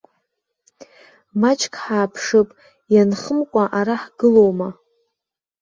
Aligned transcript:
Маҷк 1.39 1.73
ҳааԥшып, 1.83 2.49
ианхымкәа, 2.93 3.63
ара 3.79 3.95
ҳгылоума! 4.01 4.69